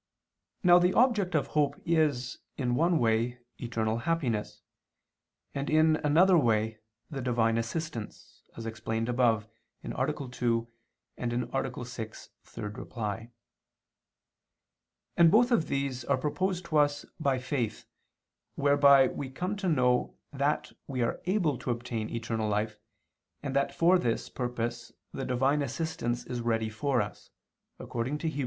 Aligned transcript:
Now 0.63 0.79
the 0.79 0.93
object 0.95 1.35
of 1.35 1.45
hope 1.53 1.79
is, 1.85 2.39
in 2.57 2.73
one 2.73 2.97
way, 2.97 3.37
eternal 3.59 3.99
happiness, 3.99 4.63
and 5.53 5.69
in 5.69 5.97
another 5.97 6.39
way, 6.39 6.79
the 7.11 7.21
Divine 7.21 7.55
assistance, 7.59 8.41
as 8.57 8.65
explained 8.65 9.07
above 9.09 9.47
(A. 9.83 9.89
2; 10.13 10.67
A. 11.19 11.85
6, 11.85 12.29
ad 12.43 12.43
3): 12.43 13.31
and 15.17 15.29
both 15.29 15.51
of 15.51 15.67
these 15.67 16.03
are 16.05 16.17
proposed 16.17 16.65
to 16.65 16.77
us 16.77 17.05
by 17.19 17.37
faith, 17.37 17.85
whereby 18.55 19.05
we 19.07 19.29
come 19.29 19.55
to 19.57 19.69
know 19.69 20.15
that 20.33 20.71
we 20.87 21.03
are 21.03 21.21
able 21.25 21.59
to 21.59 21.69
obtain 21.69 22.09
eternal 22.09 22.49
life, 22.49 22.79
and 23.43 23.55
that 23.55 23.71
for 23.71 23.99
this 23.99 24.29
purpose 24.29 24.91
the 25.13 25.25
Divine 25.25 25.61
assistance 25.61 26.25
is 26.25 26.41
ready 26.41 26.69
for 26.69 27.03
us, 27.03 27.29
according 27.77 28.17
to 28.17 28.29
Heb. 28.31 28.39